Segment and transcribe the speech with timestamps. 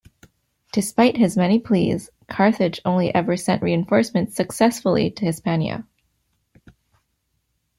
[0.73, 5.85] Despite his many pleas, Carthage only ever sent reinforcements successfully to Hispania.